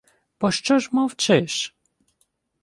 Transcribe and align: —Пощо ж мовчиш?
—Пощо 0.39 0.75
ж 0.81 0.83
мовчиш? 0.95 1.55